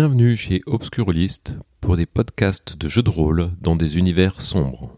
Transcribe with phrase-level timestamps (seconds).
[0.00, 4.96] Bienvenue chez Obscurlist pour des podcasts de jeux de rôle dans des univers sombres.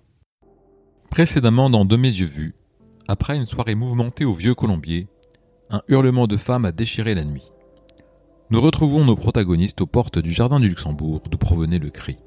[1.11, 2.55] Précédemment dans De mes yeux vus,
[3.09, 5.09] après une soirée mouvementée au Vieux Colombier,
[5.71, 7.51] un hurlement de femme a déchiré la nuit.
[8.51, 12.19] Nous retrouvons nos protagonistes aux portes du Jardin du Luxembourg d'où provenait le cri.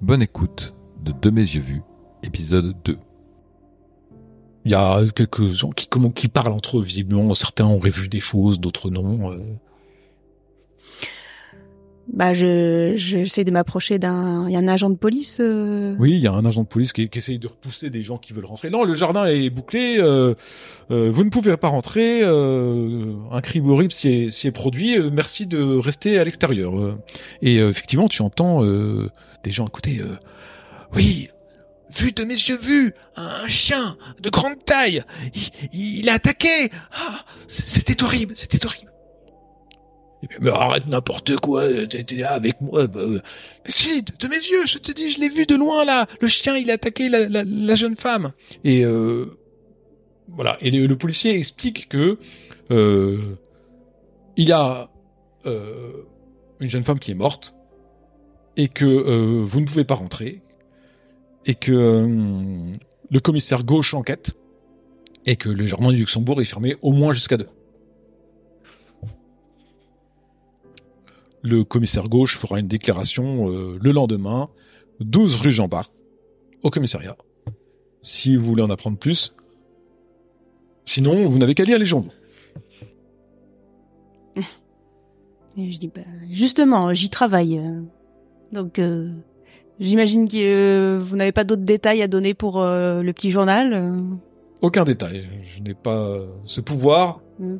[0.00, 1.82] Bonne écoute de De mes yeux vus,
[2.22, 2.98] épisode 2.
[4.64, 7.34] Il y a quelques gens qui, parlent entre eux, visiblement.
[7.34, 9.32] Certains auraient vu des choses, d'autres non.
[9.32, 9.58] euh.
[12.12, 14.46] Bah, je j'essaie de m'approcher d'un.
[14.46, 15.38] Il y a un agent de police.
[15.40, 18.02] euh, Oui, il y a un agent de police qui, qui essaye de repousser des
[18.02, 18.68] gens qui veulent rentrer.
[18.68, 19.96] Non, le jardin est bouclé.
[19.98, 20.34] euh,
[20.90, 22.22] euh, vous ne pouvez pas rentrer.
[22.22, 24.98] un crime horrible s'y est, produit.
[25.10, 26.74] merci de rester à l'extérieur.
[27.40, 30.00] Et effectivement, tu entends des gens à côté.
[30.00, 30.16] euh,
[30.94, 31.28] oui,
[31.98, 35.02] vu de mes yeux vus, un chien de grande taille.
[35.72, 36.68] Il, il a attaqué.
[36.92, 38.34] Ah, c'était horrible.
[38.36, 38.91] C'était horrible.
[40.40, 42.86] Mais arrête n'importe quoi, t'es t'es avec moi.
[42.86, 43.20] bah, euh.
[43.64, 46.06] Mais si, de, mes yeux, je te dis, je l'ai vu de loin là.
[46.20, 48.32] Le chien, il a attaqué la, la, la jeune femme.
[48.62, 49.26] Et euh,
[50.28, 50.56] voilà.
[50.60, 52.18] Et le, policier explique que
[52.70, 53.18] euh,
[54.36, 54.90] il a
[55.46, 56.04] euh,
[56.60, 57.54] une jeune femme qui est morte
[58.56, 60.42] et que euh, vous ne pouvez pas rentrer
[61.46, 62.72] et que euh,
[63.10, 64.32] le commissaire gauche enquête
[65.26, 67.48] et que le jardin du Luxembourg est fermé au moins jusqu'à deux.
[71.42, 74.48] Le commissaire gauche fera une déclaration euh, le lendemain,
[75.00, 75.90] 12 rue Jean Bart,
[76.62, 77.16] au commissariat.
[78.02, 79.34] Si vous voulez en apprendre plus.
[80.86, 82.12] Sinon, vous n'avez qu'à lire les journaux.
[85.56, 86.00] Je dis, bah,
[86.30, 87.58] justement, j'y travaille.
[87.58, 87.82] euh.
[88.52, 89.10] Donc, euh,
[89.80, 93.92] j'imagine que euh, vous n'avez pas d'autres détails à donner pour euh, le petit journal.
[94.60, 95.28] Aucun détail.
[95.44, 97.20] Je n'ai pas ce pouvoir.
[97.38, 97.56] Mm.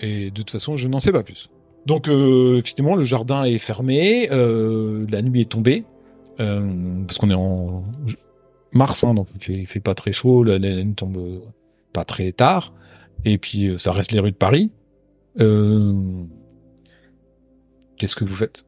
[0.00, 1.48] Et de toute façon, je n'en sais pas plus.
[1.88, 4.28] Donc, euh, effectivement, le jardin est fermé.
[4.30, 5.84] euh, la nuit est tombée.
[6.38, 7.82] euh, parce qu'on est en
[8.72, 10.44] mars, hein, donc il fait, il fait pas très chaud.
[10.44, 11.18] La, la nuit tombe
[11.94, 12.74] pas très tard.
[13.24, 14.70] Et puis, ça reste les rues de Paris.
[17.96, 18.64] Qu'est-ce que vous faites?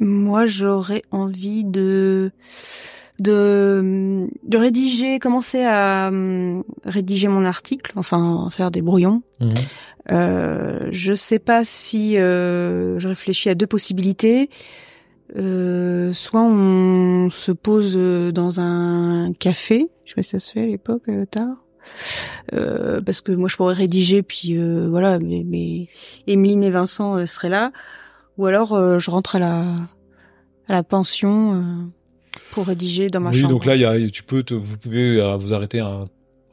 [0.00, 2.30] Moi, j'aurais envie de
[3.20, 6.10] de de rédiger, commencer à
[6.84, 9.22] rédiger mon article, enfin faire des brouillons.
[10.12, 14.50] Euh, je sais pas si euh, je réfléchis à deux possibilités.
[15.36, 20.52] Euh, soit on se pose euh, dans un café, je sais pas si ça se
[20.52, 21.56] fait à l'époque euh, tard,
[22.52, 25.86] Euh, parce que moi je pourrais rédiger puis euh, voilà, mais, mais
[26.26, 27.72] Emeline et Vincent seraient là,
[28.36, 29.60] ou alors euh, je rentre à la
[30.68, 31.62] à la pension euh,
[32.52, 33.52] pour rédiger dans ma oui, chambre.
[33.54, 36.04] donc là, y a, tu peux, te- vous pouvez vous arrêter à un,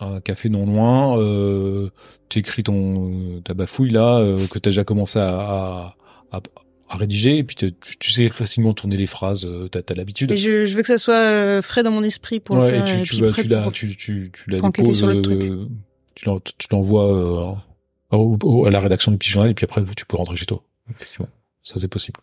[0.01, 1.17] un café non loin.
[1.19, 1.89] Euh,
[2.29, 5.95] tu écris ton euh, ta bafouille là euh, que tu as déjà commencé à, à,
[6.31, 6.41] à,
[6.89, 9.45] à rédiger et puis tu, tu sais facilement tourner les phrases.
[9.45, 10.31] euh, T'as as, l'habitude.
[10.31, 12.97] Et je, je veux que ça soit frais dans mon esprit pour Ouais, le faire.
[12.97, 15.07] et tu, tu, vas- tu, la, pour- tu, tu, tu la pour enquêter déposes, sur
[15.07, 15.41] le truc.
[15.43, 15.67] euh,
[16.15, 17.55] tu l'en- tu l'envoies
[18.13, 20.45] euh, à la rédaction du petit journal et puis après vous, tu peux rentrer chez
[20.45, 20.63] toi.
[20.89, 21.29] Effectivement,
[21.63, 22.19] ça c'est possible.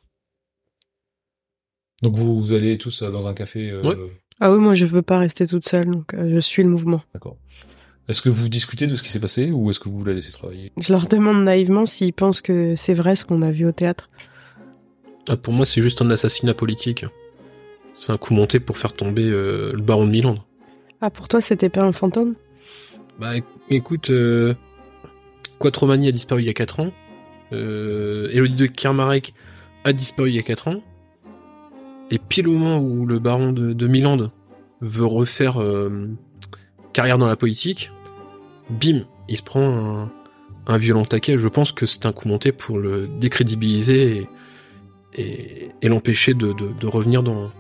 [2.03, 3.71] Donc vous, vous allez tous dans un café.
[3.71, 3.97] euh, Ouais.
[4.41, 7.03] Ah oui, moi je veux pas rester toute seule, donc euh, je suis le mouvement.
[7.15, 7.37] D'accord.
[8.09, 10.33] Est-ce que vous discutez de ce qui s'est passé ou est-ce que vous la laissez
[10.33, 10.73] travailler?
[10.79, 14.09] Je leur demande naïvement s'ils pensent que c'est vrai ce qu'on a vu au théâtre.
[15.29, 17.05] Ah, pour moi, c'est juste un assassinat politique.
[17.97, 20.39] C'est un coup monté pour faire tomber euh, le baron de Milan.
[21.03, 22.35] Ah, pour toi, c'était pas un fantôme?
[23.21, 24.55] Bah éc- écoute, euh,
[25.59, 26.93] Quattromani a disparu il y a 4 ans.
[27.53, 29.35] Euh, Elodie de Kermarek
[29.85, 30.83] a disparu il y a 4 ans.
[32.11, 34.31] Et pile au moment où le baron de, de Milan
[34.81, 36.09] veut refaire euh,
[36.93, 37.91] carrière dans la politique,
[38.71, 39.61] bim, il se prend
[40.07, 40.11] un,
[40.67, 41.37] un violent taquet.
[41.37, 44.29] Je pense que c'est un coup monté pour le décrédibiliser
[45.15, 47.51] et, et, et l'empêcher de, de, de revenir dans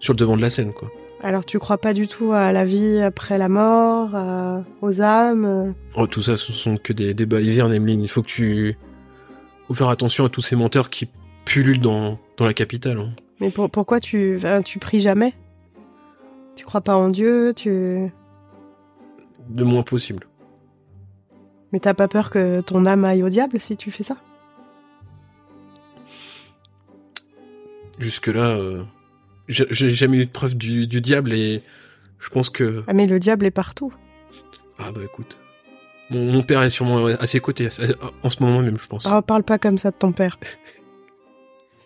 [0.00, 0.90] sur le devant de la scène, quoi.
[1.22, 5.44] Alors tu crois pas du tout à la vie après la mort, à- aux âmes
[5.44, 8.02] euh Oh, tout ça, ce sont que des, des balivernes, Emeline.
[8.02, 8.76] Il faut que tu...
[9.68, 11.08] faut faire attention à tous ces menteurs qui
[11.44, 12.98] pullulent dans, dans la capitale.
[13.00, 13.12] hein.
[13.40, 15.34] Mais pour- pourquoi tu, tu pries jamais?
[16.56, 17.70] Tu crois pas en Dieu Tu
[19.54, 20.26] Le moins possible.
[21.72, 24.16] mais t'as pas peur que ton âme aille au diable si tu fais ça?
[27.98, 28.82] Jusque-là, euh,
[29.48, 31.62] j'ai jamais eu de preuve du, du diable et
[32.18, 32.82] je pense que...
[32.86, 33.92] Ah mais le diable est partout.
[34.78, 35.36] Ah bah écoute.
[36.10, 37.68] Mon, mon père est sûrement à ses côtés,
[38.22, 39.06] en ce moment même, je pense.
[39.10, 40.38] Oh, parle pas comme ça de ton père.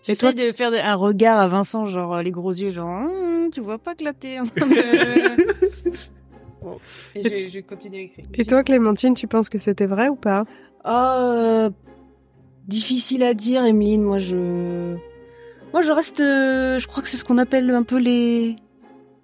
[0.09, 2.89] Et J'essaie toi de faire un regard à Vincent, genre euh, les gros yeux, genre
[3.05, 3.95] Hum, tu vois pas
[4.47, 4.77] train de.
[6.63, 6.79] Bon,
[7.15, 8.25] et je, vais- je vais continuer à écrire.
[8.35, 10.45] Et toi, Clémentine, tu penses que c'était vrai ou pas?
[10.87, 11.71] Euh,
[12.67, 14.03] difficile à dire, Emeline.
[14.03, 14.97] Moi, je,
[15.73, 16.21] moi, je reste.
[16.21, 18.57] euh, je crois que c'est ce qu'on appelle un peu les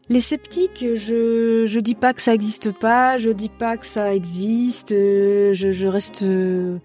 [0.09, 0.85] les sceptiques.
[0.95, 3.17] Je je dis pas que ça existe pas.
[3.17, 4.93] Je dis pas que ça existe.
[4.93, 6.79] euh, Je je reste euh,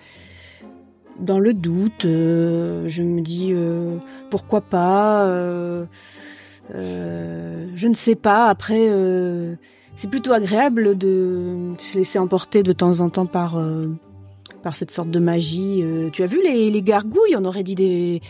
[1.20, 2.06] dans le doute.
[2.06, 3.98] euh, Je me dis euh,
[4.30, 5.24] pourquoi pas.
[5.26, 5.86] euh,
[6.74, 8.48] je ne sais pas.
[8.48, 8.90] Après,
[9.96, 13.62] c'est plutôt agréable de se laisser emporter de temps en temps par
[14.64, 15.84] par cette sorte de magie.
[16.12, 17.36] Tu as vu les, les gargouilles?
[17.38, 18.22] On aurait dit des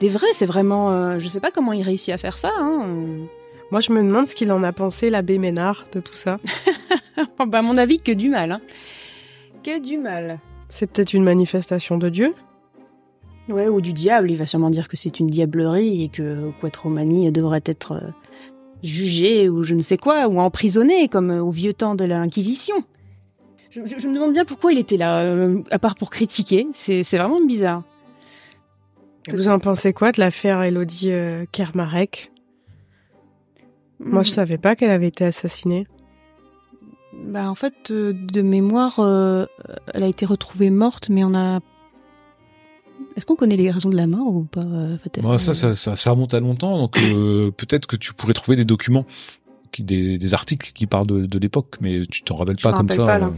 [0.00, 0.26] des vrais.
[0.32, 1.18] C'est vraiment.
[1.18, 2.50] je sais pas comment il réussit à faire ça.
[2.58, 3.26] Hein.
[3.72, 6.38] Moi, je me demande ce qu'il en a pensé, l'abbé Ménard, de tout ça.
[7.46, 8.52] bah, à mon avis, que du mal.
[8.52, 8.60] Hein.
[9.64, 10.38] Que du mal.
[10.68, 12.34] C'est peut-être une manifestation de Dieu?
[13.48, 14.30] Ouais, ou du diable.
[14.30, 18.10] Il va sûrement dire que c'est une diablerie et que Quattromanie devrait être euh,
[18.82, 22.74] jugé ou je ne sais quoi, ou emprisonné comme euh, au vieux temps de l'Inquisition.
[23.70, 26.66] Je, je- je me demande bien pourquoi il était là, euh, à part pour critiquer.
[26.72, 27.84] C'est vraiment bizarre.
[29.32, 32.30] Vous en pensez quoi de l'affaire Elodie euh, Kermarek?
[33.98, 35.84] Moi, je savais pas qu'elle avait été assassinée.
[37.24, 39.46] Bah en fait, euh, de mémoire, euh,
[39.94, 41.60] elle a été retrouvée morte, mais on a.
[43.16, 45.22] Est-ce qu'on connaît les raisons de la mort ou pas euh, peut-être?
[45.22, 48.56] Bon, ça, ça, ça, ça remonte à longtemps, donc euh, peut-être que tu pourrais trouver
[48.56, 49.06] des documents,
[49.72, 52.72] qui, des, des articles qui parlent de, de l'époque, mais tu t'en rappelles Je pas
[52.72, 53.06] comme rappelle ça.
[53.06, 53.32] pas, là.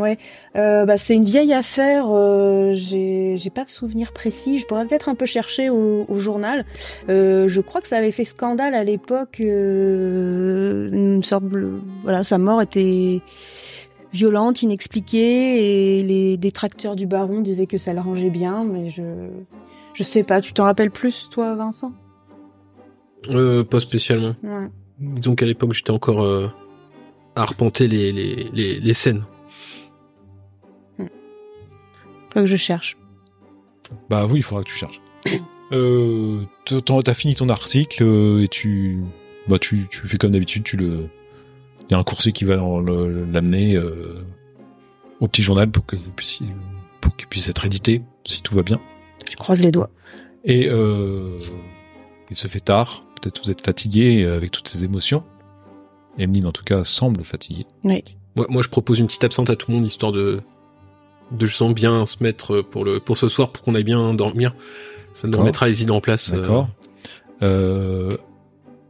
[0.00, 0.16] Euh.
[0.56, 2.06] Euh, bah, c'est une vieille affaire.
[2.08, 4.58] euh, j'ai j'ai pas de souvenir précis.
[4.58, 6.64] Je pourrais peut-être un peu chercher au, au journal.
[7.08, 9.40] Euh, je crois que ça avait fait scandale à l'époque.
[9.40, 13.20] Euh, me semble, voilà, sa mort était
[14.12, 19.02] violente, inexpliquée, et les détracteurs du baron disaient que ça l'arrangeait bien, mais je
[19.94, 20.40] je sais pas.
[20.40, 21.92] Tu t'en rappelles plus, toi, Vincent?
[23.28, 24.34] Pas spécialement.
[24.42, 24.68] Ouais.
[24.98, 26.24] Disons qu'à l'époque, j'étais encore
[27.36, 29.22] à arpenter les, les, les, les scènes.
[32.32, 32.96] Faut que je cherche.
[34.08, 35.00] Bah oui, il faudra que tu cherches.
[35.72, 39.04] Euh, t'as- fini ton article euh, et tu,
[39.46, 41.06] bah tu, tu fais comme d'habitude, tu le,
[41.88, 44.24] il y a un coursier qui va l'amener euh,
[45.20, 46.40] au petit journal pour qu'il puisse,
[47.00, 48.80] pour qu'il puisse être édité si tout va bien.
[49.30, 49.90] Je croise les doigts.
[50.44, 51.38] Et euh,
[52.30, 53.04] il se fait tard.
[53.22, 55.22] Peut-être vous êtes fatigué euh, avec toutes ces émotions.
[56.18, 57.66] Emeline, en tout cas, semble fatiguée.
[57.84, 58.02] Oui.
[58.34, 60.40] Moi, moi, je propose une petite absente à tout le monde, histoire de
[61.32, 64.14] de je sens bien se mettre pour le pour ce soir, pour qu'on aille bien
[64.14, 64.54] dormir.
[65.12, 66.30] Ça nous remettra les idées en place.
[66.32, 66.68] euh, D'accord.
[67.42, 68.16] Euh,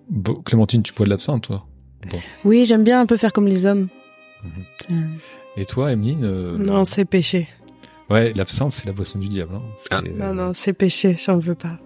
[0.09, 1.67] bon, Clémentine, tu bois de l'absinthe, toi?
[2.45, 3.89] Oui, j'aime bien un peu faire comme les hommes.
[4.91, 4.95] Euh,
[5.57, 7.49] Et toi, Emeline euh, Non, c'est péché.
[8.09, 9.55] Ouais, l'absinthe, c'est la boisson du diable.
[9.55, 9.63] Hein.
[9.91, 11.79] Ah, Non, non, c'est péché, j'en veux pas.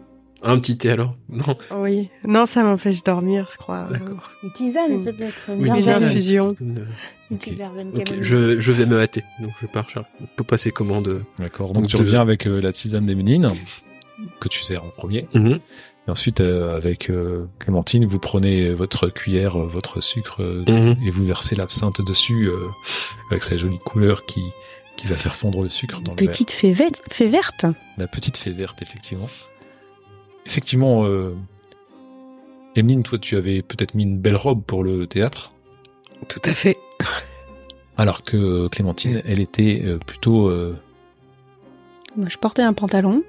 [0.44, 1.16] Un petit thé alors?
[1.28, 1.56] Non.
[1.78, 2.10] Oui.
[2.26, 3.86] Non, ça m'empêche de dormir, je crois.
[3.90, 4.30] D'accord.
[4.42, 5.34] Une tisane, Une- peut-être.
[5.48, 6.04] Oui, Une une tisane.
[6.04, 6.56] infusion.
[6.60, 6.86] Une-
[7.30, 8.24] Une petite verveine Ok, camomille.
[8.24, 9.24] je, je vais me hâter.
[9.40, 9.86] Donc je pars.
[9.96, 11.22] On peut passer commande.
[11.38, 11.68] D'accord.
[11.72, 13.52] Donc, Donc, tu de- reviens avec euh, la tisane d'Emeline,
[14.40, 15.26] que tu sers en premier.
[15.34, 15.58] Mhm.
[16.06, 20.96] Et ensuite, euh, avec euh, Clémentine, vous prenez votre cuillère, euh, votre sucre, euh, Mhm.
[21.06, 22.58] et vous versez l'absinthe dessus, euh,
[23.30, 24.42] avec sa jolie couleur qui,
[24.98, 26.28] qui va faire fondre le sucre dans le verre.
[26.30, 27.64] Petite fée, verte- fée verte.
[27.96, 29.30] La petite fée verte, effectivement.
[30.46, 31.34] Effectivement, euh,
[32.76, 35.52] Emeline, toi, tu avais peut-être mis une belle robe pour le théâtre,
[36.28, 36.76] Tout à fait.
[37.96, 40.76] alors que euh, Clémentine, elle était euh, plutôt, euh,
[42.16, 43.22] Moi, je portais un pantalon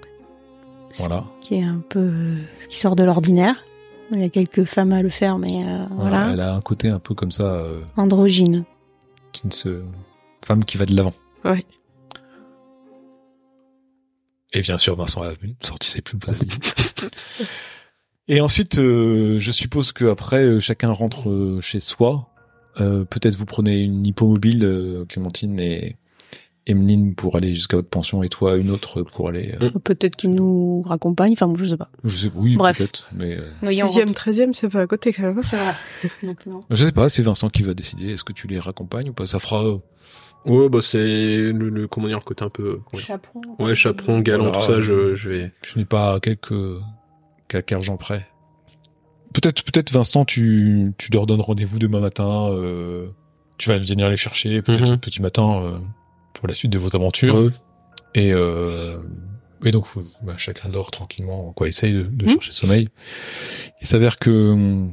[0.97, 2.37] voilà, qui est un peu euh,
[2.69, 3.63] qui sort de l'ordinaire.
[4.11, 6.61] Il y a quelques femmes à le faire, mais euh, voilà, voilà, elle a un
[6.61, 8.63] côté un peu comme ça, euh, androgyne.
[9.33, 9.81] qui ne se,
[10.45, 11.13] femme qui va de l'avant.
[11.43, 11.65] Ouais.
[14.53, 16.59] Et bien sûr, Vincent a sorti ses plus beaux habits.
[18.27, 22.29] Et ensuite, euh, je suppose que après, euh, chacun rentre euh, chez soi.
[22.81, 25.95] Euh, Peut-être vous prenez une hippomobile, Clémentine et
[26.67, 29.53] Emeline pour aller jusqu'à votre pension, et toi une autre pour aller.
[29.61, 31.33] euh, Peut-être qu'il nous raccompagne.
[31.33, 31.91] Enfin, je sais pas.
[32.03, 32.79] je sais, oui, Bref.
[32.79, 35.41] peut-être, mais euh, Sixième, treizième, c'est pas à côté quand même.
[35.43, 35.75] C'est vrai.
[36.23, 36.61] Donc, non.
[36.71, 37.07] je sais pas.
[37.09, 38.09] C'est Vincent qui va décider.
[38.13, 39.27] Est-ce que tu les raccompagnes ou pas?
[39.27, 39.63] Ça fera.
[40.47, 40.97] Euh, Ouais, bah c'est
[41.51, 42.81] le, le comment dire le côté un peu.
[42.93, 43.01] dire.
[43.03, 43.41] Chaperon.
[43.59, 44.71] Ouais, chaperon, galant, Voilà, tout ça.
[44.73, 45.51] euh, Je, je vais.
[45.65, 46.53] Je n'ai pas quelques
[47.47, 48.27] quelques argent près.
[49.33, 52.47] Peut-être, peut-être Vincent, tu, tu leur donnes rendez-vous demain matin.
[52.51, 53.07] euh,
[53.57, 54.97] tu vas venir les chercher peut-être Mhm.
[54.99, 55.77] petit matin euh,
[56.33, 57.35] pour la suite de vos aventures.
[57.35, 57.49] Ouais.
[58.13, 58.99] Et euh,
[59.63, 59.85] et donc
[60.23, 62.29] bah, chacun dort tranquillement, quoi, essaye de, de Mhm.
[62.31, 62.89] chercher le sommeil.
[63.81, 64.85] Il s'avère que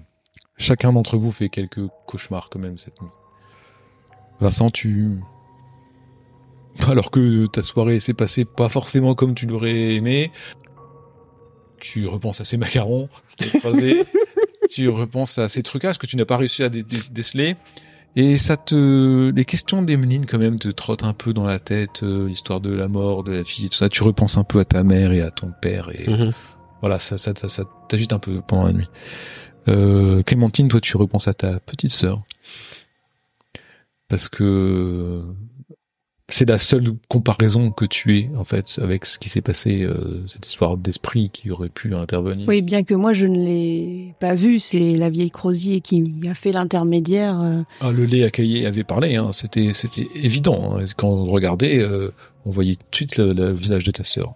[0.57, 3.11] chacun d'entre vous fait quelques cauchemars quand même cette nuit.
[4.41, 5.19] Vincent, tu
[6.89, 10.33] alors que ta soirée s'est passée pas forcément comme tu l'aurais aimé,
[11.81, 13.09] tu repenses à ces macarons
[13.59, 14.05] croisés,
[14.71, 17.57] tu repenses à ces trucages que tu n'as pas réussi à dé- dé- déceler,
[18.15, 22.03] Et ça te, les questions d'Emeline quand même te trottent un peu dans la tête,
[22.03, 23.89] euh, l'histoire de la mort de la fille, tout ça.
[23.89, 26.33] Tu repenses un peu à ta mère et à ton père et Mhm.
[26.83, 28.89] voilà, ça, ça, ça, ça t'agite un peu pendant la nuit.
[29.69, 32.23] Euh, Clémentine, toi, tu repenses à ta petite sœur
[34.09, 35.25] parce que
[36.33, 40.23] c'est la seule comparaison que tu es en fait avec ce qui s'est passé, euh,
[40.27, 42.49] cette histoire d'esprit qui aurait pu intervenir.
[42.49, 46.35] Oui, bien que moi je ne l'ai pas vu, c'est la vieille Crosier qui a
[46.35, 47.41] fait l'intermédiaire.
[47.41, 47.63] euh.
[47.81, 49.31] Ah, le lait à cahier avait parlé, hein.
[49.33, 50.79] c'était c'était évident.
[50.79, 50.85] hein.
[50.97, 52.13] Quand on regardait, euh,
[52.47, 54.35] on voyait tout de suite le, le visage de ta sœur.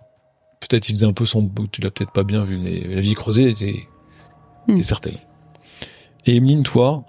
[0.60, 3.00] Peut-être il faisait un peu son bout, tu l'as peut-être pas bien vu, mais la
[3.00, 3.80] vie creusée était,
[4.68, 4.72] Hmm.
[4.72, 5.18] était certaine.
[6.26, 7.04] Et Emeline, toi,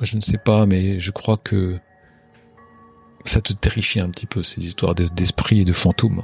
[0.00, 1.78] je ne sais pas, mais je crois que
[3.24, 6.22] ça te terrifie un petit peu ces histoires de- d'esprits et de fantômes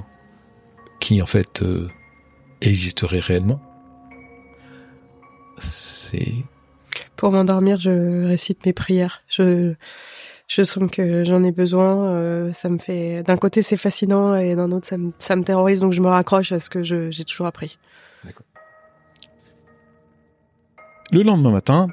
[1.01, 1.89] qui en fait euh,
[2.61, 3.61] existeraient réellement?
[5.59, 6.33] C'est
[7.17, 9.23] Pour m'endormir, je récite mes prières.
[9.29, 9.75] Je,
[10.49, 12.07] je sens que j'en ai besoin.
[12.15, 15.45] euh, ça me fait, d'un côté c'est fascinant et d'un autre ça me, ça me
[15.45, 17.79] terrorise, donc je me raccroche à ce que j'ai toujours appris.
[21.13, 21.89] Le lendemain matin,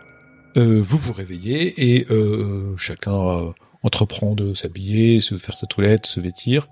[0.58, 3.52] euh, vous vous réveillez et euh, chacun euh,
[3.84, 6.68] entreprend de s'habiller, se faire sa toilette, se vêtir.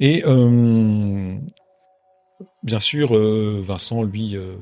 [0.00, 1.34] Et euh,
[2.62, 4.54] bien sûr, euh, Vincent, lui, euh,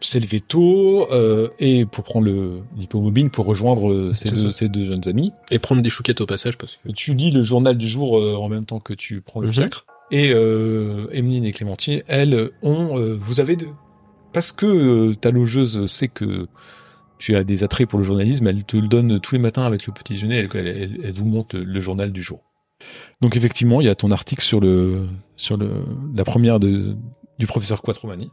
[0.00, 4.82] s'est levé tôt euh, et pour prendre le l'hippomobile pour rejoindre ses, deux, ses deux
[4.82, 5.32] jeunes amis.
[5.50, 6.90] Et prendre des chouquettes au passage parce que.
[6.92, 9.52] Tu lis le journal du jour euh, en même temps que tu prends le Mhm.
[9.52, 9.86] fiacre.
[10.10, 12.98] Et euh, Emeline et Clémentine, elles, ont...
[12.98, 13.66] euh, vous avez de...
[14.32, 16.48] Parce que euh, ta logeuse sait que
[17.20, 19.86] tu as des attraits pour le journalisme, elle te le donne tous les matins avec
[19.86, 22.42] le petit déjeuner, elle, vous montre le journal du jour.
[23.20, 25.70] Donc effectivement, il y a ton article sur le sur le
[26.14, 28.30] la première du professeur Quattromani.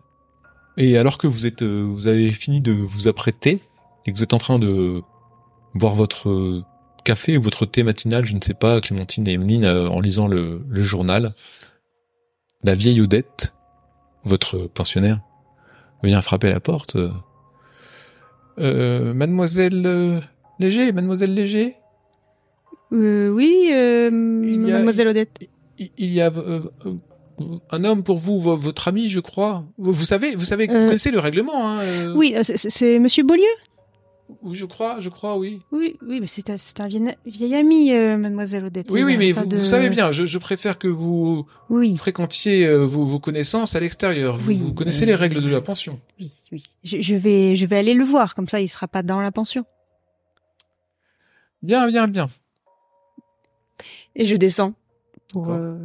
[0.77, 3.61] Et alors que vous êtes euh, vous avez fini de vous apprêter
[4.05, 5.01] et que vous êtes en train de
[5.73, 6.63] boire votre euh,
[7.03, 10.27] café ou votre thé matinal, je ne sais pas, Clémentine et Emeline, euh, en lisant
[10.27, 11.33] le, le journal,
[12.63, 13.53] la vieille Odette,
[14.23, 15.19] votre pensionnaire,
[16.03, 16.97] vient frapper à la porte.
[18.59, 20.19] Euh, mademoiselle euh,
[20.59, 21.75] Léger, mademoiselle Léger,
[22.93, 24.09] Euh, oui, euh,
[24.45, 25.37] Il y a- Mademoiselle Odette.
[25.77, 26.61] il il y a euh,
[27.71, 29.63] un homme pour vous, vo- votre ami, je crois.
[29.77, 33.43] Vous, vous savez, vous savez, vous Euh, connaissez le règlement, hein Oui, c'est Monsieur Beaulieu?
[34.41, 35.61] Oui, je crois, je crois, oui.
[35.71, 38.89] Oui, oui, mais c'est un, c'est un vieil, vieil ami, euh, Mademoiselle Odette.
[38.91, 42.65] Oui, oui, mais vous, de- vous savez bien, je, je préfère que vous Oui, fréquentiez
[42.65, 44.35] euh, vos, vos connaissances à l'extérieur.
[44.37, 45.99] Vous, Oui, vous connaissez euh, les règles de la pension.
[46.19, 46.63] oui, oui.
[46.83, 49.31] Je, je vais, je vais aller le voir, comme ça, il sera pas dans la
[49.31, 49.65] pension.
[51.61, 52.27] Bien, bien, bien.
[54.15, 54.73] Et je descends.
[55.31, 55.77] Pour, euh,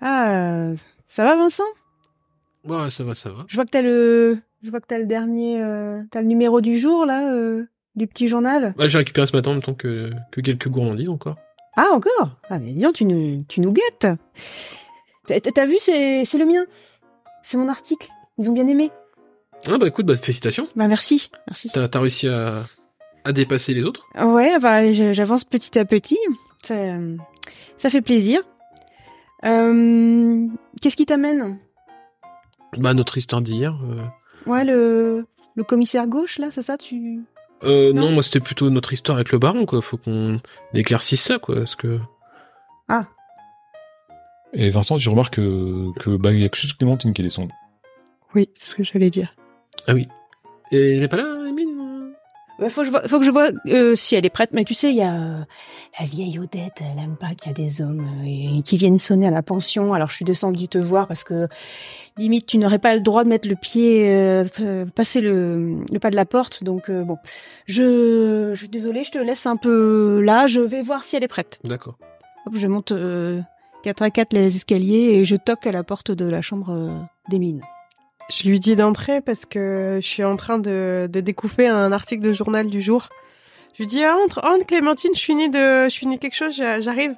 [0.00, 0.70] Ah,
[1.08, 1.64] ça va, Vincent?
[2.64, 3.44] Ouais, ça va, ça va.
[3.48, 6.60] Je vois que t'as le, je vois que t'as le dernier, euh, t'as le numéro
[6.60, 7.64] du jour là, euh,
[7.96, 8.74] du petit journal.
[8.78, 11.36] Ouais, j'ai récupéré ce matin en même temps que, que quelques gourmandises encore.
[11.76, 12.30] Ah encore?
[12.50, 14.06] Ah mais dis donc, tu nous, tu nous guettes.
[15.26, 16.64] T'as- vu, c'est, c'est le mien.
[17.42, 18.08] C'est mon article.
[18.38, 18.90] Ils ont bien aimé.
[19.66, 20.68] Ah bah écoute, bah félicitations.
[20.76, 21.70] Bah merci, merci.
[21.72, 22.64] T'as t'as réussi à,
[23.24, 24.06] à dépasser les autres?
[24.22, 26.18] Ouais, bah j'avance petit à petit.
[26.62, 26.74] Ça,
[27.76, 28.40] ça fait plaisir.
[29.44, 30.46] Euh,
[30.80, 31.58] Qu'est-ce qui t'amène?
[32.78, 33.74] Bah notre histoire d'hier.
[33.84, 34.02] euh,
[34.46, 37.20] Ouais, le, le commissaire gauche là, c'est ça Tu
[37.62, 38.02] Euh, Non.
[38.02, 39.80] non, moi c'était plutôt notre histoire avec le baron, quoi.
[39.82, 40.40] Faut qu'on
[40.74, 41.56] éclaircisse ça, quoi.
[41.56, 41.98] Parce que.
[44.56, 47.24] Et Vincent, tu remarques que, que bah, il y a que juste Clémentine qui est
[47.24, 47.52] descendue.
[48.34, 49.34] Oui, c'est ce que j'allais dire.
[49.88, 50.06] Ah oui.
[50.70, 51.33] Et elle est pas là,
[52.60, 54.50] Ouais, faut que je vois, faut que je vois euh, si elle est prête.
[54.52, 55.40] Mais tu sais, il y a euh,
[55.98, 56.80] la vieille Odette.
[56.80, 59.42] Elle aime pas qu'il y a des hommes euh, et- qui viennent sonner à la
[59.42, 59.92] pension.
[59.92, 61.48] Alors je suis descendue te voir parce que
[62.16, 64.44] limite tu n'aurais pas le droit de mettre le pied, euh,
[64.94, 66.62] passer le, le pas de la porte.
[66.62, 67.16] Donc euh, bon,
[67.66, 70.46] je, je suis désolée, je te laisse un peu là.
[70.46, 71.58] Je vais voir si elle est prête.
[71.64, 71.98] D'accord.
[72.46, 73.40] Hop, je monte euh,
[73.82, 76.88] 4 à 4 les escaliers et je toque à la porte de la chambre euh,
[77.30, 77.62] des mines.
[78.30, 82.22] Je lui dis d'entrer parce que je suis en train de, de découper un article
[82.22, 83.08] de journal du jour.
[83.74, 86.36] Je lui dis ah, entre, entre Clémentine, je suis née de, je suis née quelque
[86.36, 87.14] chose, j'a- j'arrive.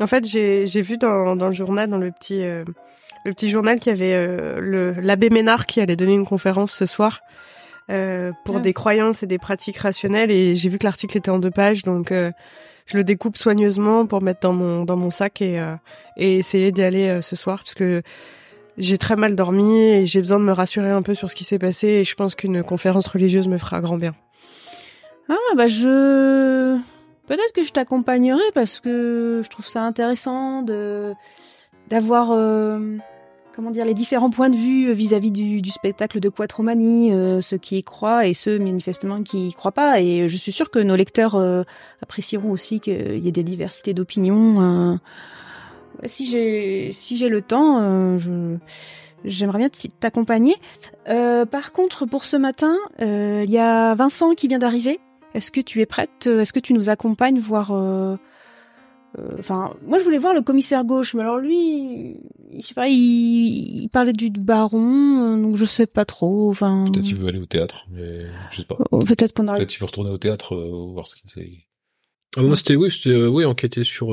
[0.00, 2.64] En fait, j'ai j'ai vu dans, dans le journal, dans le petit euh,
[3.24, 6.72] le petit journal qu'il y avait euh, le l'abbé Ménard qui allait donner une conférence
[6.72, 7.20] ce soir
[7.90, 8.60] euh, pour Ah.
[8.60, 11.82] des croyances et des pratiques rationnelles et j'ai vu que l'article était en deux pages
[11.82, 12.32] donc euh,
[12.86, 15.74] je le découpe soigneusement pour mettre dans mon dans mon sac et euh,
[16.16, 18.02] et essayer d'y aller ce soir parce que
[18.78, 21.44] j'ai très mal dormi et j'ai besoin de me rassurer un peu sur ce qui
[21.44, 24.14] s'est passé et je pense qu'une conférence religieuse me fera grand bien.
[25.28, 26.78] Ah bah je
[27.26, 31.14] peut-être que je t'accompagnerai parce que je trouve ça intéressant de
[31.88, 32.96] d'avoir euh,
[33.54, 37.78] comment dire les différents points de vue vis-à-vis du, spectacle de Quattromanie, euh, ceux qui
[37.78, 40.00] y croient et ceux manifestement qui y croient pas.
[40.00, 41.62] Et je suis sûre que nos lecteurs euh,
[42.02, 44.98] apprécieront aussi qu'il y ait des diversités d'opinions.
[46.06, 48.56] Si j'ai si j'ai le temps, je
[49.24, 49.70] j'aimerais bien
[50.00, 50.56] t'accompagner.
[51.06, 55.00] par contre, pour ce matin, il y a Vincent qui vient d'arriver.
[55.34, 56.26] Est-ce que tu es prête?
[56.26, 57.72] Est-ce que tu nous accompagnes voir
[59.18, 62.16] euh, enfin, moi je voulais voir le commissaire gauche, mais alors lui,
[62.50, 66.48] il, sais pas, il, parlait du baron, euh, donc je sais pas trop.
[66.48, 68.78] Enfin, peut-être qu'il veut aller au théâtre, mais je sais pas.
[68.90, 69.56] Oh, peut-être qu'on a.
[69.56, 71.66] Peut-être qu'il veut retourner au théâtre euh, voir ce qu'il sait.
[72.36, 74.08] Ah, moi c'était oui, c'était oui enquêter sur.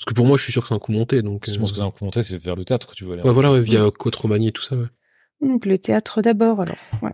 [0.00, 1.44] Parce que pour moi, je suis sûr que c'est un coup monté, donc.
[1.46, 3.22] Je pense que c'est un coup monté, c'est vers le théâtre que tu veux aller.
[3.22, 4.74] Ouais, voilà, ouais, via Côte Romanie et tout ça.
[4.74, 4.86] Ouais.
[5.42, 6.78] Donc le théâtre d'abord, alors.
[7.02, 7.12] Ouais.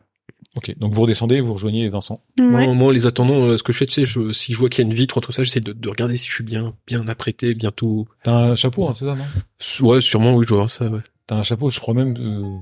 [0.57, 2.19] Ok, donc vous redescendez, vous rejoignez Vincent.
[2.39, 4.59] Moi, moi, en les attendant, euh, ce que je fais, tu sais, je, si je
[4.59, 6.45] vois qu'il y a une vitre entre ça, j'essaie de, de, regarder si je suis
[6.45, 8.07] bien, bien apprêté, bientôt.
[8.23, 9.87] T'as un chapeau, hein, c'est ça, non?
[9.87, 11.01] Ouais, sûrement, oui, je vois ça, ouais.
[11.27, 12.15] T'as un chapeau, je crois même.
[12.19, 12.57] Euh...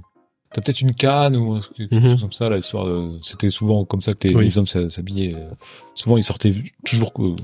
[0.54, 2.10] T'as peut-être une canne ou quelque mhm.
[2.12, 3.18] chose comme ça, là, histoire de...
[3.22, 5.34] C'était souvent comme ça que les, les hommes s'habillaient.
[5.34, 5.50] Euh,
[5.94, 7.34] souvent, ils sortaient toujours quoi,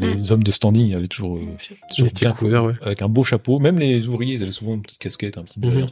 [0.00, 0.24] les mm.
[0.30, 1.54] hommes de standing, avait toujours, euh,
[1.88, 2.74] toujours bien couvert, ouais.
[2.82, 3.58] avec un beau chapeau.
[3.58, 5.86] Même les ouvriers, ils avaient souvent une petite casquette, un petit mm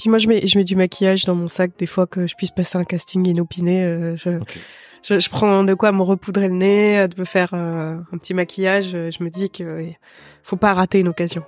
[0.00, 2.34] puis moi, je mets, je mets du maquillage dans mon sac des fois que je
[2.34, 3.84] puisse passer un casting inopiné.
[3.84, 4.40] Euh, je,
[5.02, 8.16] je, je, prends de quoi me repoudrer le nez, euh, de me faire euh, un
[8.16, 8.92] petit maquillage.
[8.92, 9.84] Je me dis que
[10.42, 11.42] faut pas rater une occasion.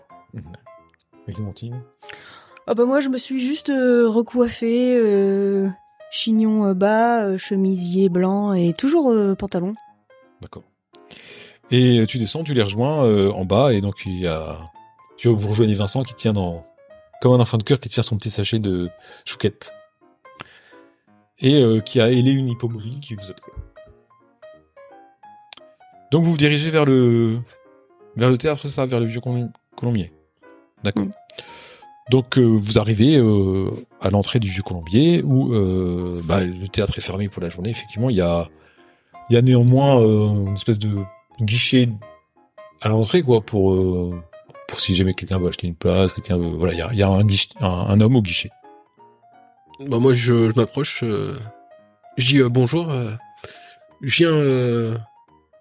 [1.22, 1.80] Avec Clémentine
[2.66, 4.98] Ah bah moi, je me suis juste recoiffée,
[6.10, 9.74] chignon bas, chemisier blanc et toujours pantalon.
[10.40, 10.62] D'accord.
[11.70, 14.60] Et tu descends, tu les rejoins en bas et donc il y a,
[15.16, 16.64] tu vous rejoignez Vincent qui tient dans
[17.22, 18.90] comme un enfant de cœur qui tire son petit sachet de
[19.24, 19.72] chouquette.
[21.38, 23.52] Et euh, qui a ailé une hippomobile qui vous attend.
[26.10, 27.40] Donc vous vous dirigez vers le
[28.16, 29.20] vers le théâtre, c'est ça, vers le vieux
[29.76, 30.12] Colombier.
[30.82, 31.06] D'accord.
[32.12, 35.48] Donc euh, vous arrivez euh, à l'entrée du vieux Colombier où
[36.22, 37.70] bah, le théâtre est fermé pour la journée.
[37.70, 38.48] Effectivement, il y a
[39.42, 40.90] néanmoins une espèce de
[41.40, 41.88] guichet
[42.80, 43.74] à l'entrée quoi pour
[44.72, 48.00] pour si jamais quelqu'un veut acheter une place, quelqu'un veut, voilà, il y a, un,
[48.00, 48.50] homme au guichet.
[49.80, 51.38] Bah moi je, m'approche, euh,
[52.16, 53.12] je dis euh, bonjour, euh,
[54.00, 54.96] je euh,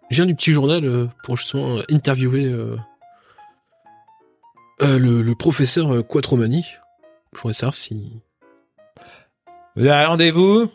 [0.10, 2.56] je viens du petit journal pour justement interviewer
[4.82, 6.65] le, le, professeur Quattromani.
[7.34, 8.22] Je voudrais savoir si.
[9.76, 10.70] Vous avez rendez-vous?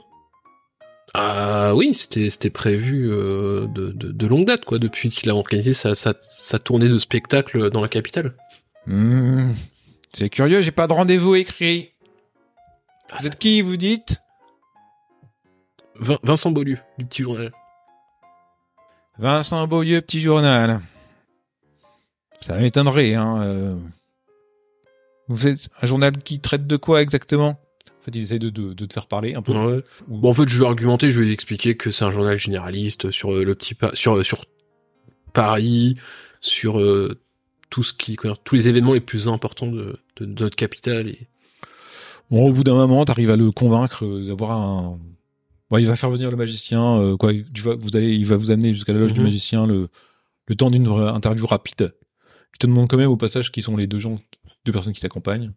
[1.18, 5.72] Ah oui, c'était prévu euh, de, de, de, longue date quoi, depuis qu'il a organisé
[5.72, 8.34] sa, sa, sa, tournée de spectacle dans la capitale.
[8.86, 9.52] Hmm.
[10.12, 11.92] c'est curieux, j'ai pas de rendez-vous écrit.
[13.18, 14.20] Vous êtes qui, vous dites?
[15.98, 17.50] Vincent Beaulieu, du Petit Journal.
[19.18, 20.80] Vincent Beaulieu, Petit Journal.
[22.40, 23.42] Ça m'étonnerait, hein.
[23.42, 23.76] Euh.
[25.28, 27.58] Vous êtes un journal qui traite de quoi exactement?
[28.02, 29.82] Fait, il essaie de, de, de, te faire parler un peu.
[30.06, 33.32] Bon, en fait, je vais argumenter, je vais expliquer que c'est un journal généraliste sur
[33.32, 34.44] euh, le petit sur euh, sur
[35.32, 35.96] Paris,
[36.40, 37.18] sur euh,
[37.68, 41.08] tout ce qui tous les événements les plus importants de, de, notre capitale.
[41.08, 41.26] Et...
[42.30, 45.00] Bon, au bout d'un moment, t'arrives à le convaincre d'avoir un.
[45.68, 47.32] Bon, il va faire venir le magicien, quoi.
[47.52, 49.26] Tu vas, vous allez, il va vous amener jusqu'à la loge du mhm.
[49.26, 49.88] magicien le
[50.46, 51.92] le temps d'une interview rapide.
[52.56, 54.14] Il te demande quand même au passage qui sont les deux gens,
[54.64, 55.52] deux personnes qui t'accompagnent.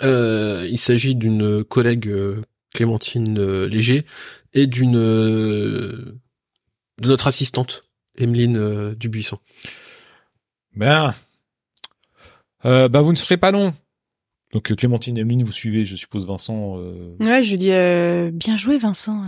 [0.00, 2.40] Euh, il s'agit d'une collègue euh,
[2.72, 4.06] Clémentine euh, Léger
[4.54, 6.14] et d'une de
[7.02, 7.82] notre assistante
[8.16, 9.38] Emeline Dubuisson.
[10.74, 11.14] Ben,
[12.64, 13.74] euh, bah vous ne serez pas long.
[14.54, 16.78] Donc Clémentine et Emeline, vous suivez, je suppose Vincent.
[17.20, 19.26] Ouais, je dis bien joué Vincent.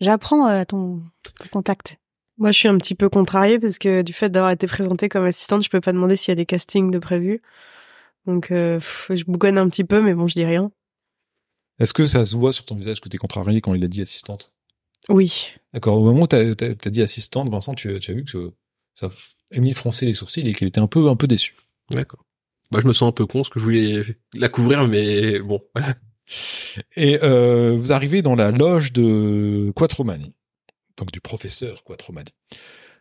[0.00, 1.98] J'apprends à ton, ton, contact.
[2.38, 5.24] Moi, je suis un petit peu contrariée parce que du fait d'avoir été présentée comme
[5.24, 7.40] assistante, je peux pas demander s'il y a des castings de prévus.
[8.26, 10.70] Donc euh, je bougonne un petit peu, mais bon, je dis rien.
[11.78, 14.02] Est-ce que ça se voit sur ton visage que t'es contrarié quand il a dit
[14.02, 14.52] assistante?
[15.08, 15.52] Oui.
[15.72, 15.98] D'accord.
[15.98, 18.52] Au moment où t'as as, dit assistante, Vincent, tu, tu as vu que
[18.94, 19.08] ça
[19.54, 21.56] a mis froncer les sourcils et qu'il était un peu un peu déçu.
[21.90, 22.24] D'accord.
[22.70, 24.02] Moi, je me sens un peu con parce que je voulais
[24.34, 25.94] la couvrir, mais bon, voilà.
[26.96, 30.32] Et euh, vous arrivez dans la loge de Quattromani,
[30.96, 32.30] donc du professeur Quattromani.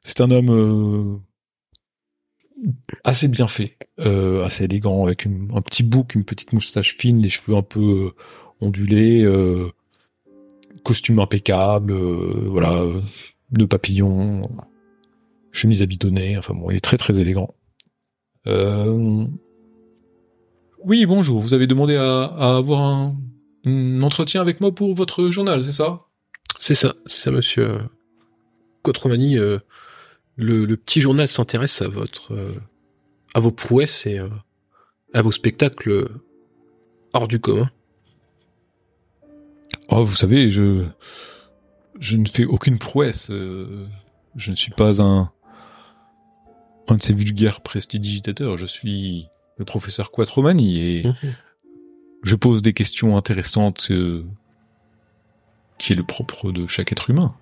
[0.02, 1.18] C'est un homme euh,
[3.04, 7.30] assez bien fait, euh, assez élégant, avec un petit bouc, une petite moustache fine, les
[7.30, 8.12] cheveux un peu euh,
[8.62, 9.26] ondulés,
[10.84, 12.82] costume impeccable, voilà,
[13.52, 14.42] de papillons,
[15.52, 15.86] chemise à
[16.38, 17.54] enfin bon, il est très très élégant.
[20.86, 22.24] Oui, bonjour, vous avez demandé à,
[22.58, 26.08] avoir un, entretien avec moi pour votre journal, c'est ça?
[26.60, 27.80] C'est ça, c'est ça, monsieur
[28.84, 29.62] Cotremani le,
[30.38, 32.54] le, petit journal s'intéresse à votre euh,
[33.34, 34.30] à vos prouesses et euh,
[35.13, 36.10] à vos spectacles
[37.13, 37.70] hors du commun
[39.89, 40.86] Oh, vous savez, je
[42.00, 43.30] je ne fais aucune prouesse.
[43.30, 43.86] euh,
[44.36, 45.32] je ne suis pas un
[46.88, 48.58] un de ces vulgaires prestidigitateurs.
[48.58, 51.34] Je suis le professeur Quattromani et Mhm.
[52.24, 54.26] je pose des questions intéressantes euh,
[55.84, 57.36] qui est le propre de chaque être humain.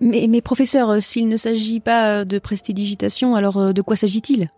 [0.00, 3.96] Mais, mais professeur, euh, s'il ne s'agit pas euh, de prestidigitation, alors euh, de quoi
[3.96, 4.50] s'agit-il?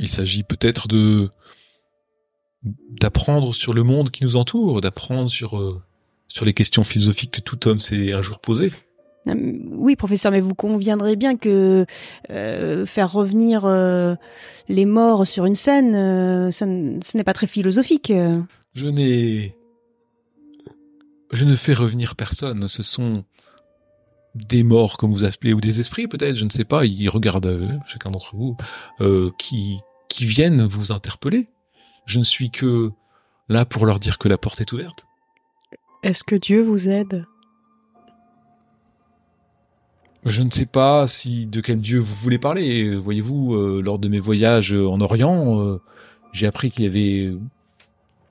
[0.00, 1.30] Il s'agit peut-être de
[2.90, 5.80] d'apprendre sur le monde qui nous entoure, d'apprendre sur euh,
[6.26, 8.72] sur les questions philosophiques que tout homme s'est un jour posées.
[9.28, 9.34] Euh,
[9.70, 11.86] Oui, professeur, mais vous conviendrez bien que
[12.30, 14.16] euh, faire revenir euh,
[14.68, 15.92] les morts sur une scène,
[16.50, 18.12] ça ce n'est pas très philosophique.
[18.74, 19.54] Je n'ai
[21.32, 22.68] je ne fais revenir personne.
[22.68, 23.24] Ce sont
[24.34, 26.84] des morts, comme vous appelez, ou des esprits peut-être, je ne sais pas.
[26.84, 28.56] Ils regardent euh, chacun d'entre vous
[29.00, 31.48] euh, qui qui viennent vous interpeller.
[32.04, 32.90] Je ne suis que
[33.48, 35.06] là pour leur dire que la porte est ouverte.
[36.02, 37.26] Est-ce que Dieu vous aide?
[40.24, 42.94] Je ne sais pas si de quel dieu vous voulez parler.
[42.94, 45.80] Voyez-vous, euh, lors de mes voyages en Orient, euh,
[46.32, 47.34] j'ai appris qu'il y avait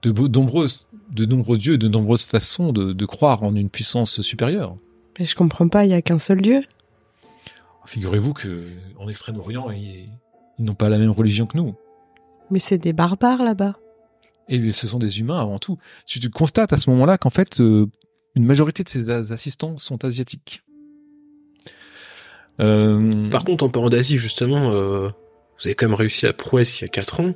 [0.04, 4.78] de nombreuses, de nombreux dieux, de nombreuses façons de, de croire en une puissance supérieure.
[5.19, 6.62] Mais je comprends pas, il y a qu'un seul Dieu.
[7.86, 10.10] Figurez-vous que en Extrême-Orient, ils,
[10.58, 11.76] ils n'ont pas la même religion que nous.
[12.50, 13.78] Mais c'est des barbares là-bas.
[14.47, 15.78] Et ce sont des humains avant tout.
[16.06, 17.88] Tu tu constates à ce moment-là qu'en fait, euh,
[18.36, 20.63] une majorité de ces assistants sont asiatiques.
[22.60, 26.80] Euh, Par contre, en parlant d'Asie, justement, euh, vous avez quand même réussi la prouesse
[26.80, 27.34] il y a 4 ans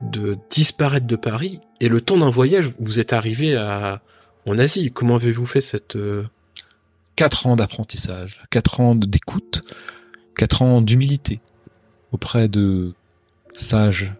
[0.00, 4.02] de disparaître de Paris et le temps d'un voyage, vous êtes arrivé à
[4.46, 4.90] en Asie.
[4.90, 6.24] Comment avez-vous fait cette euh,
[7.16, 9.62] quatre ans d'apprentissage, quatre ans d'écoute,
[10.34, 11.40] quatre ans d'humilité
[12.12, 12.94] auprès de
[13.52, 14.14] sages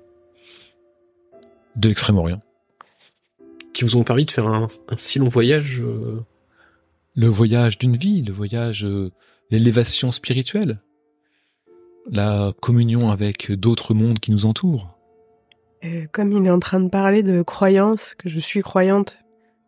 [1.76, 2.40] de l'extrême-orient.
[3.72, 6.20] qui vous ont permis de faire un, un si long voyage euh,
[7.14, 9.10] Le voyage d'une vie, le voyage, euh,
[9.50, 10.80] l'élévation spirituelle,
[12.10, 14.99] la communion avec d'autres mondes qui nous entourent.
[15.84, 19.18] Euh, comme il est en train de parler de croyance, que je suis croyante,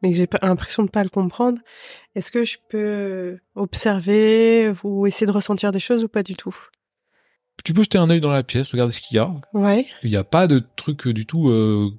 [0.03, 1.59] mais que j'ai pas l'impression de pas le comprendre,
[2.15, 6.55] est-ce que je peux observer ou essayer de ressentir des choses ou pas du tout?
[7.65, 9.33] Tu peux jeter un œil dans la pièce, regarder ce qu'il y a.
[9.55, 9.87] Ouais.
[10.03, 11.91] Il n'y a pas de truc du tout euh,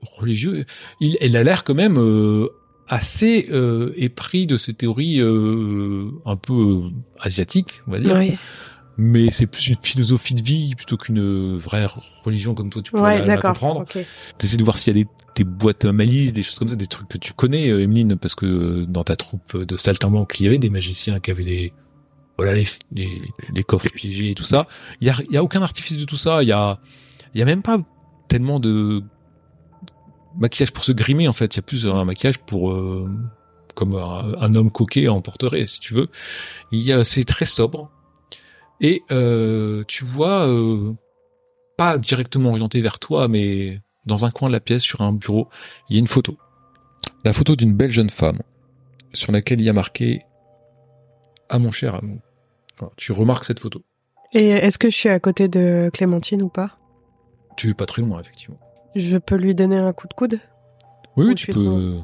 [0.00, 0.64] religieux.
[1.00, 2.48] Il, elle a l'air quand même euh,
[2.88, 8.16] assez euh, épris de ces théories euh, un peu euh, asiatiques, on va dire.
[8.16, 8.38] Ouais.
[9.00, 11.86] Mais c'est plus une philosophie de vie plutôt qu'une vraie
[12.24, 13.52] religion comme toi tu pourrais Ouais, la, la d'accord.
[13.52, 13.80] comprendre.
[13.82, 13.98] Ok.
[14.38, 16.74] T'essaies de voir s'il y a des, des boîtes à malice, des choses comme ça,
[16.74, 20.40] des trucs que tu connais, euh, Emeline, parce que euh, dans ta troupe de saltimbanques,
[20.40, 21.72] il y avait des magiciens qui avaient des
[22.38, 23.22] voilà les, les,
[23.54, 24.66] les coffres piégés et tout ça.
[25.00, 26.42] Il y a, il y a aucun artifice de tout ça.
[26.42, 26.80] Il y a,
[27.34, 27.78] il y a même pas
[28.28, 29.02] tellement de
[30.38, 31.54] maquillage pour se grimer en fait.
[31.54, 33.08] Il y a plus un maquillage pour euh,
[33.74, 36.08] comme un, un homme coquet en porterait, si tu veux.
[36.72, 37.90] Il y a, c'est très sobre.
[38.80, 40.94] Et euh, tu vois, euh,
[41.76, 45.48] pas directement orienté vers toi, mais dans un coin de la pièce, sur un bureau,
[45.88, 46.36] il y a une photo.
[47.24, 48.38] La photo d'une belle jeune femme,
[49.12, 50.22] sur laquelle il y a marqué
[51.48, 52.20] «À mon cher amour».
[52.96, 53.82] Tu remarques cette photo.
[54.32, 56.78] Et est-ce que je suis à côté de Clémentine ou pas?
[57.56, 58.60] Tu es pas très loin, effectivement.
[58.94, 60.38] Je peux lui donner un coup de coude?
[61.16, 61.98] Oui, tu peux...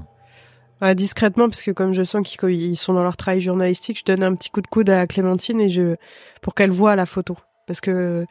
[0.82, 4.04] Ouais, discrètement, parce que comme je sens qu'ils ils sont dans leur travail journalistique, je
[4.04, 5.96] donne un petit coup de coude à Clémentine et je
[6.42, 7.36] pour qu'elle voit la photo.
[7.66, 8.26] Parce que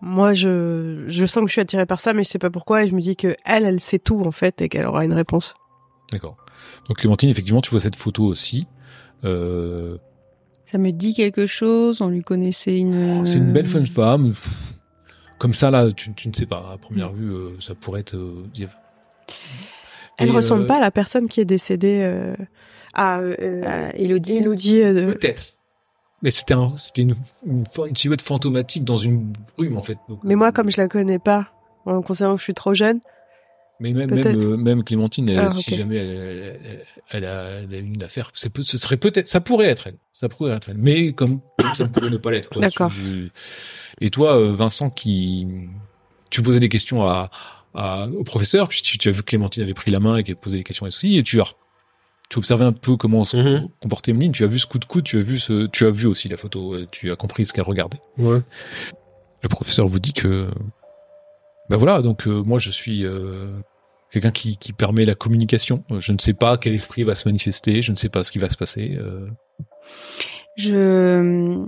[0.00, 2.84] moi, je, je sens que je suis attirée par ça, mais je sais pas pourquoi,
[2.84, 5.12] et je me dis que elle, elle sait tout en fait, et qu'elle aura une
[5.12, 5.54] réponse.
[6.12, 6.36] D'accord.
[6.88, 8.66] Donc Clémentine, effectivement, tu vois cette photo aussi.
[9.24, 9.98] Euh,
[10.66, 13.24] Ça me dit quelque chose, on lui connaissait une...
[13.26, 14.34] C'est une belle jeune femme.
[15.38, 16.70] Comme ça, là, tu, tu ne sais pas.
[16.72, 18.16] À première vue, euh, ça pourrait être...
[20.20, 22.34] euh, Elle Et, ressemble euh, pas à la personne qui est décédée euh,
[22.94, 24.38] à euh, Ah, Elodie.
[24.38, 24.82] Elodie.
[24.82, 25.54] euh, Peut-être.
[26.22, 29.98] Mais c'était un, c'était une, une, une silhouette fantomatique dans une brume en fait.
[30.08, 31.52] Donc, Mais euh, moi, comme je la connais pas,
[31.84, 33.00] en considérant que je suis trop jeune,
[33.78, 37.42] mais même même, euh, même Clémentine, elle, Ah, si jamais elle, elle, elle- elle a,
[37.60, 40.52] elle a une affaire, c'est peut, ce serait peut-être, ça pourrait être elle, ça pourrait
[40.52, 40.78] être elle.
[40.78, 41.40] Mais comme
[41.74, 42.48] ça ne pourrait ne pas l'être.
[42.48, 42.62] quoi.
[42.62, 42.90] D'accord.
[42.90, 43.30] Tu-
[44.00, 45.46] Et toi, euh, Vincent, qui
[46.30, 47.30] tu posais des questions à,
[47.76, 50.22] à- au professeur, puis tu, tu as vu que Clémentine avait pris la main et
[50.24, 51.44] qu'elle posait des questions aussi, et tu as
[52.28, 53.68] tu observais un peu comment se Mhm.
[53.80, 55.90] comportait Emeline, tu as vu ce coup de coude, tu as vu ce, tu as
[55.90, 58.00] vu aussi la photo, euh, tu as compris ce qu'elle regardait.
[58.18, 58.40] Ouais.
[59.42, 60.48] Le professeur vous dit que,
[61.70, 63.52] ben voilà, donc euh, moi je suis euh,
[64.10, 65.84] quelqu'un qui, qui permet la communication.
[66.00, 68.38] Je ne sais pas quel esprit va se manifester, je ne sais pas ce qui
[68.40, 68.96] va se passer.
[68.98, 69.28] euh.
[70.56, 71.64] Je,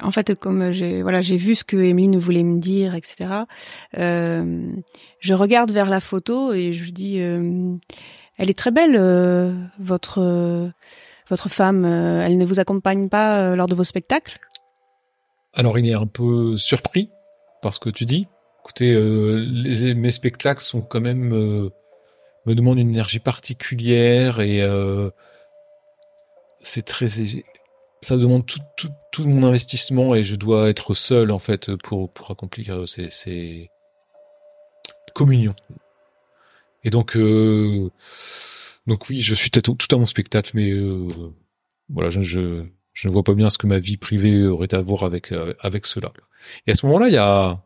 [0.00, 3.30] en fait, comme j'ai voilà, j'ai vu ce que Emeline voulait me dire, etc.
[3.98, 4.72] Euh,
[5.20, 7.74] je regarde vers la photo et je dis, euh,
[8.38, 10.72] elle est très belle, euh, votre
[11.28, 11.84] votre femme.
[11.84, 14.38] elle ne vous accompagne pas lors de vos spectacles?
[15.54, 17.10] Alors, il est un peu surpris
[17.62, 18.26] parce que tu dis.
[18.64, 18.94] Écoutez,
[19.94, 21.28] mes spectacles sont quand même
[22.46, 24.62] me demandent une énergie particulière et
[26.62, 27.08] c'est très
[28.02, 33.08] ça demande tout, mon investissement et je dois être seul en fait pour, accomplir ces,
[33.08, 33.68] ces
[35.14, 35.54] communions.
[36.84, 37.90] Et donc, euh,
[38.86, 41.08] donc oui, je suis tout, à mon spectacle, mais euh,
[41.88, 45.32] voilà, je, ne vois pas bien ce que ma vie privée aurait à voir avec
[45.32, 46.12] euh, avec cela.
[46.66, 47.62] Et à ce moment-là, il y a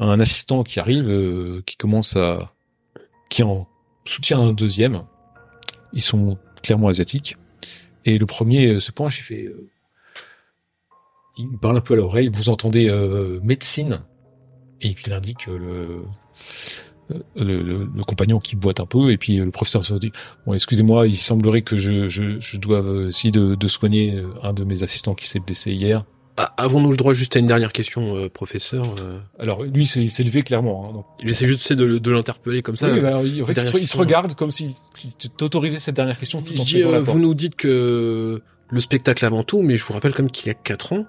[0.00, 2.52] un assistant qui arrive, euh, qui commence à,
[3.30, 3.68] qui en
[4.04, 5.04] soutient un deuxième.
[5.92, 7.36] Ils sont clairement asiatiques.
[8.08, 9.52] Et le premier se penche, il fait,
[11.36, 14.00] il parle un peu à l'oreille, vous entendez euh, médecine,
[14.80, 16.04] et il indique le,
[17.36, 20.10] le, compagnon qui boite un peu, et puis le professeur se dit,
[20.46, 25.28] bon, excusez-moi, il semblerait que je, doive essayer de, soigner un de mes assistants qui
[25.28, 26.06] s'est blessé hier.
[26.40, 29.18] Ah, avons-nous le droit juste à une dernière question, euh, professeur euh?
[29.40, 30.88] Alors lui, il s'est levé clairement.
[30.94, 32.88] Hein, J'essaie juste de, de l'interpeller comme ça.
[32.92, 34.74] Oui, bah, en fait, il te, regarde comme s'il
[35.36, 39.62] t'autorisait cette dernière question tout en dis, Vous nous dites que le spectacle avant tout,
[39.62, 41.06] mais je vous rappelle comme qu'il y a quatre ans,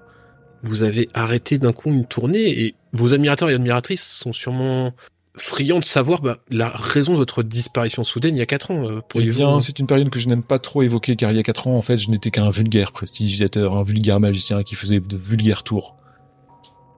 [0.64, 4.94] vous avez arrêté d'un coup une tournée et vos admirateurs et admiratrices sont sûrement
[5.40, 8.88] friands de savoir bah, la raison de votre disparition soudaine il y a quatre ans.
[8.88, 11.40] Euh, eh bien, c'est une période que je n'aime pas trop évoquer car il y
[11.40, 15.00] a quatre ans, en fait, je n'étais qu'un vulgaire prestigiateur, un vulgaire magicien qui faisait
[15.00, 15.96] de vulgaires tours.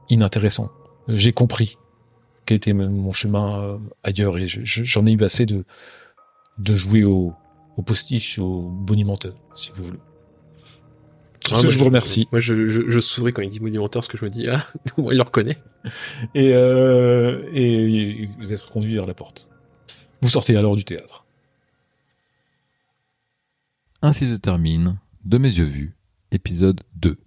[0.10, 0.70] Inintéressant.
[1.08, 1.78] J'ai compris
[2.46, 5.64] quel était mon chemin euh, ailleurs et j'en ai eu assez de,
[6.58, 7.34] de jouer au,
[7.78, 10.00] au postiche, au bonimenteur, si vous voulez.
[11.50, 12.28] Ah, je vous remercie.
[12.32, 14.66] Moi, je, je, je, souris quand il dit monumenteur, parce que je me dis, ah,
[14.98, 15.58] il le reconnaît.
[16.36, 19.50] Et, euh, et vous êtes conduit vers la porte.
[20.22, 21.26] Vous sortez alors du théâtre.
[24.02, 25.96] Ainsi se termine De mes yeux vus,
[26.32, 27.18] épisode 2.